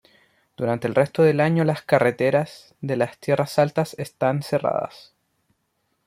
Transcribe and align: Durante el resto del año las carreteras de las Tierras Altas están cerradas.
Durante 0.57 0.87
el 0.87 0.95
resto 0.95 1.21
del 1.21 1.39
año 1.39 1.63
las 1.63 1.83
carreteras 1.83 2.73
de 2.81 2.95
las 2.97 3.19
Tierras 3.19 3.59
Altas 3.59 3.93
están 3.99 4.41
cerradas. 4.41 5.13